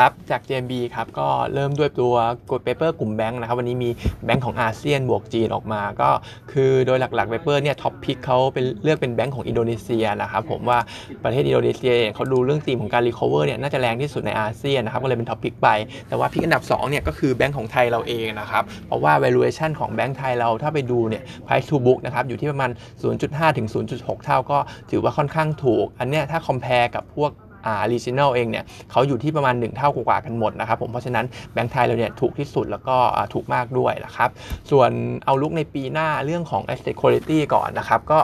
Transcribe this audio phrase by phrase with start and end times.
[0.00, 2.14] ครับจาก JMB ครับก็เริ่มด้วยตัว
[2.50, 3.90] กรุ๊ปเปเปอร์กลุ่มแบงค์นะครับวันนี้มี
[4.24, 6.10] แบงค์ของอาเซียนบวกจีนออกมา ก็
[6.52, 10.78] คือโดยหลักๆ paper เนี่ย top pick เขาเป็นเลือกเป็นแบงค์ของอินโดนีเซียนะครับผมว่า
[11.24, 15.68] ประเทศอินโดนีเซียเขาดูเรื่องธีมของการ recover เนี่ยน่าจะแรงที่สุดในอาเซียนนะครับก็เลยเป็น top pick ไป
[16.08, 22.70] แต่ว่า pick อันดับ2เนี่ยก็คือแบงค์ของไทยเราเองนะครับเพราะว่า valuation ของแบงค์ไทยเราถ้าไปดูเนี่ย price to book นะครับอยู่ที่ประมาณ
[23.14, 23.66] 0.5 ถึง
[23.96, 24.58] 0.6 เท่าก็
[24.90, 27.30] ถือว่าค่อนข้างถูก อันเนี้ยถ้า compare กับพวก
[27.66, 32.96] อ่า regional เองเนี่ยเขาอยู่ที่ประมาณ 1 เท่ากว่ากันหมดนะครับผมเพราะฉะนั้นแบงก์ไทยเราเนี่ยถูกที่สุดแล้วก็
[33.34, 34.30] ถูกมากด้วยนะครับ
[34.70, 34.90] ส่วน
[35.24, 38.18] outlook ในปีหน้าเรื่องของ asset quality ก่อนนะครับก็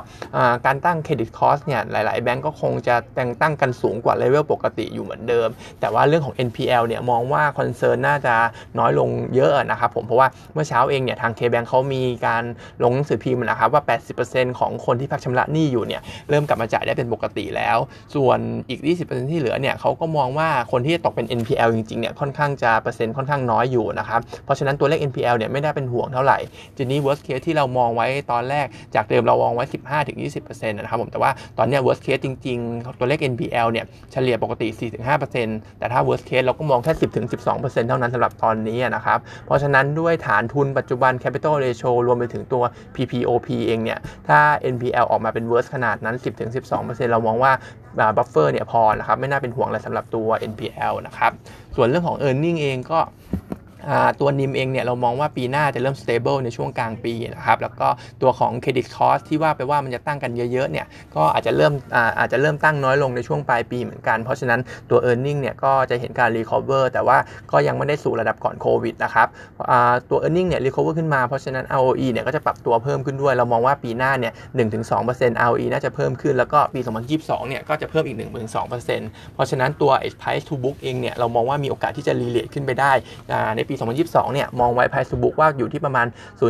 [0.66, 5.48] การตั้ง credit cost เนี่ยหลาย ๆ แบงก์ก็คงจะแต่งตั้งกันสูงกว่าเลเวลปกติอยู่เหมือนเดิม
[5.80, 8.34] แต่ว่าเรื่องของ NPL เนี่ยมองว่า concern น่าจะ
[8.78, 12.44] น้อยลงเยอะนะครับผมเพราะว่าเมื่อเช้าเองเนี่ยทาง K-Bank เขามีการ
[12.82, 13.82] ลงหนังสือพิมพ์นะครับว่า
[14.20, 17.78] 80%ของคนที่พักชำระหนี้อยู่เนี่ยเริ่มกลับมาจ่ายได้เป็นปกติแล้ว
[18.14, 26.38] ส่วนอีก 20%ที่เหลือเนี่ยเขาก็มองว่าคนที่ตกเป็น NPL จริงๆเนี่ยค่อนข้างจะเปอร์เซ็นต์ค่อนข้างน้อยอยู่นะครับเพราะฉะนั้นตัวเลข NPL เนี่ยไม่ได้เป็นห่วงเท่าไหร่
[26.76, 29.64] ทีนี้ worst case ที่เรามองไว้ตอนแรกจากเดิมเรามองไว้
[30.02, 34.68] 15-20%นะครับผมแต่ว่าตอนนี้ worst case จริง ๆ ตัวเลข NPL เนี่ยเฉลี่ยปกติ
[35.24, 36.92] 4-5%แต่ถ้า worst case เราก็มองแค่
[37.40, 42.62] 10-12%เท่านั้นสำหรับตอนนี้นะครับเพราะฉะนั้นด้วยฐานทุนปัจจุบัน capital ratio รวมไปถึงตัว
[42.94, 44.38] PPOP เองเนี่ยถ้า
[44.74, 46.16] NPL ออกมาเป็น worst ขนาดนั้น
[46.62, 47.52] 10-12%เรามองว่า
[48.16, 51.32] บัฟเฟอร์เนี่ยพอนะครับไม่น่าเป็นห่วงอะไรสำหรับตัว NPL นะครับ
[51.76, 52.98] ส่วนเรื่องของ e a r n i n g เองก็
[54.20, 57.88] ตัวนิมเองเนี่ยเรามองว่าปีหน้าจะเริ่ม stable ในช่วงกลางปีนะครับแล้วก็
[58.22, 60.86] ตัวของ credit cost ที่ว่าไปว่ามันจะตั้งกันเยอะๆเนี่ย
[61.16, 61.72] ก็อาจจะเริ่ม
[62.18, 67.18] อาจจะเริ่มตั้งน้อยลงในช่วงปลายปีเหมือนกัน เพราะฉะนั้นตัว e a r n i n g เนี่ยก็จะเห็นการ recover แต่ว่า
[67.52, 69.26] ก็ยังไม่ได้สู่ระดับก่อนโควิดนะครับ
[70.10, 74.32] ตัว e a r n i n g เนี่ย recover ขึ้นมาเพราะฉะนั้น ROE เนี่ยก็จะปรับตัวเพิ่มขึ้นด้วย เรามองว่าปีหน้าเนี่ย
[74.90, 76.80] 1-2% ROE น่าจะเพิ่มขึ้นแล้วก็ปี
[77.14, 78.16] 2022 เนี่ยก็จะเพิ่มอีก
[78.60, 78.68] 1-2%
[79.34, 82.92] เพราะฉะนั้นตัว price to book เองเนี่ยเรามองว่ามีโอกาสที่จะ relate ขึ้นไปได้
[83.56, 86.06] ในปี 2022 เนี่ยมองไว้ price to book ว่าอยู่ที่ประมาณ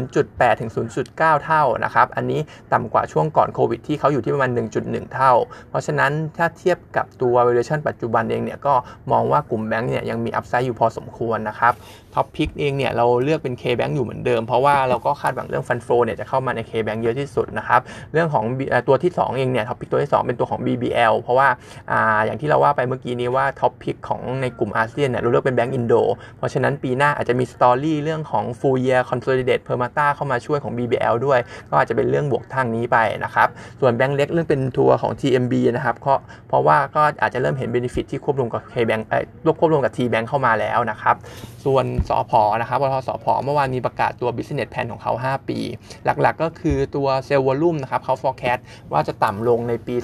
[0.08, 0.70] 0.8 ถึง
[1.06, 2.40] 0.9 เท่านะครับ อันนี้
[2.72, 4.50] ต่ำกว่าช่วงก่อนโควิดที่เขาอยู่ที่ประมาณ
[4.82, 5.32] 1.1 เท่า
[5.70, 8.74] เพราะฉะนั้นถ้าเทียบกับตัว valuation ปัจจุบันเองเนี่ยก็
[9.12, 11.72] มองว่ากลุ่มแบงก์เนี่ยยังมี upside อยู่พอสมควรนะครับ
[12.14, 17.80] top pick เองเนี่ยเราเลือกเป็น K-Bank อยู่เหมือนเดิม เพราะว่าเราก็คาดหวังเรื่อง fund flow เนี่ยจะเข้ามาใน K-Bank เยอะที่สุดนะครับ
[18.12, 18.44] เรื่องของ
[18.88, 21.48] ตัวที่ 2 เองเนี่ย top pick ตัวที่ 2 เป็นตัวของ BBL เพราะว่า
[21.90, 21.92] อ
[22.26, 25.94] อย่างที่เราว่าไปเมื่อกี้นี้ว่า top pick ของในกลุ่มอาเซียนเนี่ยเราเลือกเป็นแบงก์อินโด
[26.38, 31.40] เพราะฉะนั้นปีหน้าอาจจะมี story เรื่องของ full year consolidated Permata เข้ามาช่วยของ BBL ด้วย
[31.70, 33.48] ก็อาจจะเป็นเรื่องบวกทางนี้ไปนะครับ
[33.80, 36.18] ส่วนแบงก์เล็กเรื่องเป็นทัวร์ของ TMB นะครับเพราะ
[36.48, 39.24] เพราะว่าก็อาจจะเริ่มเห็น benefit ที่ควบรวมกับ K-Bank เอ้ย
[39.58, 41.16] ควบรวมกับ T-Bank เข้ามาแล้วนะครับ
[41.64, 42.42] ส่วน ปตท.สผ.
[42.60, 45.58] นะครับ ปตท.สผ.เมื่อวานมีประกาศตัว business plan ของเขา 5 ปี
[46.04, 48.60] หลักๆก็คือตัว sales volume นะครับเขา forecast
[48.92, 49.94] ว่าจะต่ำลงในปี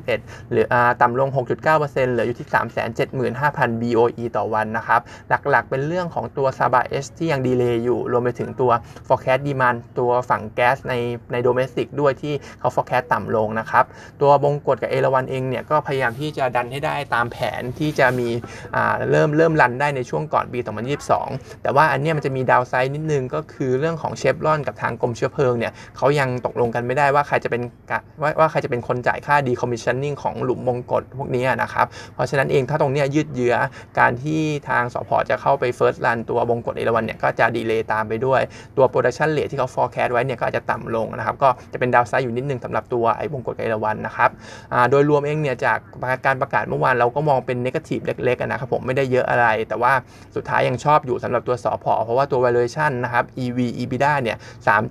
[0.00, 2.48] 2021 หรืออต่ำลง 6.9%เหลืออยู่ที่
[3.34, 5.00] 375,000 BOE ต่อวันนะครับ
[5.50, 8.72] หลักๆเป็นเรื่องของตัว Sabah ที่ยัง delay อยู่ รวมไปถึงตัว
[9.08, 10.94] forecast demand ตัวฝั่งแก๊สใน
[11.32, 13.84] ใน domestic ด้วยที่เขา forecast ต่ำลงนะครับ
[14.22, 18.28] ตัวบงกชกับเอราวัณเองเนี่ยก็พยายามที่จะดันให้ได้ตามแผนที่จะมี
[19.10, 20.60] เริ่มเริ่มรันได้ในช่วงก่อนปี
[21.10, 27.62] 2022 แต่ว่าอันนี้มันจะมี downside นิดนึงก็คือเรื่องของเชฟรอนกับทางกรมเชื้อเพลิงเนี่ยเขายังตกลงกันไม่ได้ว่าใครจะเป็น
[28.22, 33.54] ว่าว่าใครจะเป็นคนจ่ายค่า decommissioning ของหลุมบงกชพวกนี้นะครับ เพราะฉะนั้นเองถ้าตรงเนี้ยยืดเยื้อ
[33.98, 38.40] การที่ทางสผ.จะเข้าไป first run ตัวบงกชเอราวัณเนี่ยก็จะ delay ตามไปด้วย
[38.76, 44.30] ตัว production rate ที่เขา forecast ไว้เนี่ยก็อาจจะต่ำลงนะครับก็จะเป็น downside อยู่นิดนึงสำหรับตัวไอ้บงกชเอราวัณนะครับ
[44.90, 45.78] โดยรวมเองเนี่ยจาก
[46.26, 49.92] การประกาศเมื่อวานเราก็มองเป็น negative เล็กๆนะครับผมไม่ได้เยอะอะไร แต่ว่า
[50.36, 54.36] สุดท้ายยังชอบอยู่สำหรับตัวสอพอเพราะว่าตัว valuation นะครับ EV EBITDA เนี่ย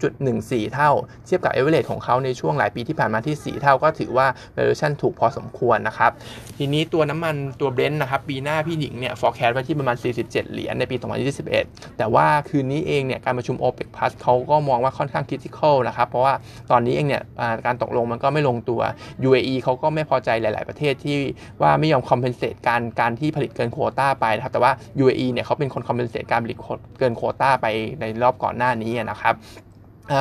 [0.09, 0.91] 3.14 เท่า
[1.25, 6.11] เทียบกับ average ของเขาในช่วงหลายปีที่ผ่านมาที่ 4 เท่าก็ถือว่า valuation ถูกพอสมควรนะครับ
[6.57, 10.95] ทีนี้ตัวน้ำมันตัว Brent นะครับปีหน้าพี่หนิงเนี่ย forecast ไว้ที่ประมาณ 47 เหรียญในปี
[11.41, 16.33] 2021 แต่ว่าคืนนี้เองเนี่ยการประชุม OPEC Plus เขาก็มองว่าค่อนข้าง critical นะครับ เพราะว่า
[16.71, 17.23] ตอนนี้เองเนี่ย
[17.65, 18.81] การตกลงมันก็ไม่ลงตัว
[19.27, 21.17] UAE เขาก็ไม่พอใจหลาย ๆ ประเทศที่
[21.61, 24.71] ว่าไม่ยอม compensate การการที่ผลิตเกินโควต้าไปนะครับ แต่ว่า
[25.03, 26.57] UAE เนี่ยเขาเป็นคน compensate การผลิต
[26.99, 27.67] เกินโควต้าไป
[27.99, 29.35] ในรอบก่อนหน้านี้นะครับ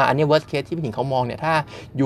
[0.09, 1.55] อันนี้ worst case ที่พี่ถิงเขามองเนี่ยถ้า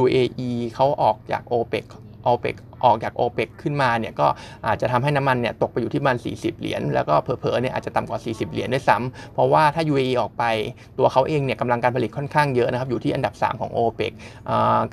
[0.01, 1.85] UAE เขาออกจาก OPEC
[2.33, 4.27] OPEC ออกจากโอเปกขึ้นมาเนี่ยก็
[4.67, 10.45] อาจจะทำให้น้ำมันเนี่ยตกไปอยู่ที่มัน40 เหรียญแล้วก็เผลอๆเนี่ยอาจจะต่ำกว่า 40 เหรียญด้วยซ้ำเพราะว่าถ้า UAE ออกไป
[10.99, 14.13] ตัวเขาเองเนี่ยกำลังการผลิตค่อนข้างเยอะนะครับอยู่ที่อันดับ 3 ของโอเปก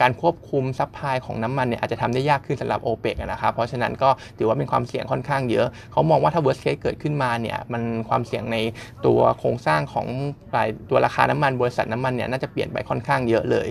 [0.02, 8.58] การควบคุม supply ของน้ำมันเนี่ยอาจจะทำได้ยากขึ้นสำหรับโอเปกนะครับเพราะฉะนั้นก็ถือว่าเป็นความเสี่ยงค่อนข้างเยอะเขามองว่าถ้า worst case เกิดขึ้นมาเนี่ยมันความเสี่ยงใน
[9.06, 10.08] ตัวโครงสร้างของ
[10.90, 13.68] ตัวราคาน้ำมันบริษัทน้ำมันเนี่ยน่าจะเปลี่ยนไปค่อนข้างเยอะเลย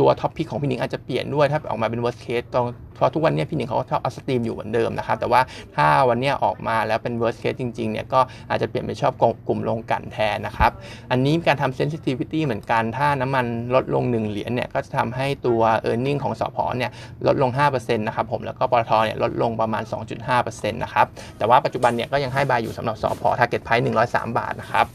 [0.00, 2.66] ตัว top pick ของพี่หนิงอาจจะเปลี่ยนด้วยถ้าออกมาเป็น worst case ตรง
[2.96, 5.40] เพราะทุกวันนี้พี่หนิงเขาก็ชอบเอาสตรีมอยู่เหมือนเดิมนะครับแต่ว่า
[5.76, 8.20] ถ้าวันนี้ออกมาแล้วเป็น worst case จริงๆเนี่ยก็
[8.50, 9.12] อาจจะเปลี่ยนไปชอบ
[9.48, 10.70] กลุ่มลงกันแทนนะครับ
[11.10, 16.90] อันนี้การทำ sensitivity เหมือนกัน ถ้าน้ำมันลดลง 1 เหรียญเนี่ยก็จะทำให้ตัว e a r n i n g ของสพเนี่ย
[17.26, 19.82] ลดลง 5%นะครับผมแล้วก็ปตทเนี่ยลดลงประมาณ
[20.26, 21.06] 2.5%นะครับ
[21.38, 24.86] แต่ว่าปัจจุบันเนี่ยก็ยังให้บายอยู่สำหรับสพ target price 103 บาทนะครับ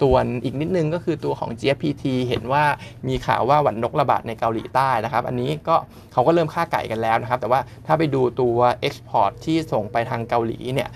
[0.00, 2.64] ส่วนอีกนิดนึงก็คือตัวของ GFPT เห็นว่า
[3.08, 5.76] มีข่าวว่าหวัดนกระบาดในเกาหลีใต้นะครับ อันนี้ก็
[6.12, 10.88] เขาก็เริ่มค่าไก่กันแล้วนะครับ แต่ว่าถ้าไปดูตัว export ที่ส่งไปทางเกาหลีเนี่ย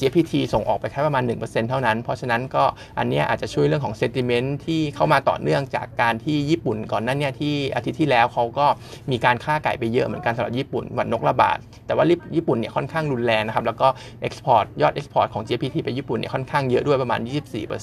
[0.00, 2.64] GPT ส่งออกไปแค่ประมาณ 1%เท่านั้น เพราะฉะนั้นก็
[2.98, 8.66] อันนี้อาจจะช่วยเรื่องของ sentiment ที่เข้ามาต่อเนื่องจากการที่ญี่ปุ่นก่อนหนั้นเนี่ยที่อาทิตย์ที่แล้วเขาก็
[9.10, 12.04] มีการฆ่าไก่ไปเยอะเหมือนกันสำหรับญี่ปุ่นหวัดนกระบาด แต่ว่า
[12.36, 13.88] ญี่ปุ่นเนี่ยค่อนข้างรุนแรงนะครับ แล้วก็
[14.26, 17.20] export ยอด export ของ GPT ไปญี่ปุ่นเนี่ยค่อนข้างเยอะด้วยประมาณ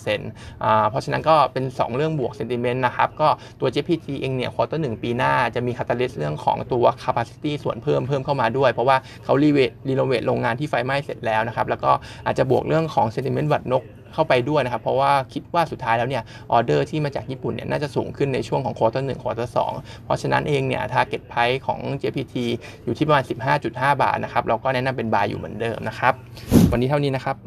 [0.01, 3.27] 24%อ่าเพราะฉะนั้นก็เป็น 2 เรื่องบวก sentiment นะครับก็
[3.59, 11.91] ตัว GFPT เองเนี่ย quarter หนึ่งปีหน้าจะมี catalyst เรื่องของตัว capacity ส่วนเพิ่มเพิ่มเข้ามาด้วย เพราะว่าเขารีเวท renovate โรงงานที่ไฟไหม้เสร็จแล้วนะครับ แล้วก็
[12.25, 19.73] อาจจะบวกเรื่องของ sentiment หวัดนกเข้าไปด้วยนะครับ เพราะว่าคิดว่าสุดท้ายแล้วเนี่ยออเดอร์ที่มาจากญี่ปุ่นเนี่ยน่าจะสูงขึ้นในช่วงของ quarter หนึ่ง quarter สอง
[20.05, 22.35] เพราะฉะนั้นเองเนี่ย target price ของ GFPT
[22.83, 23.23] อยู่ที่ประมาณ
[23.61, 26.13] 15.5 บาทนะครับเราก็แนะนำเป็น buy อยู่เหมือนเดิมนะครับ
[26.71, 27.37] วันนี้เท่านี้นะครับ